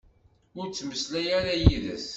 [0.59, 2.07] Ur ttmeslayeɣ ara yid-s.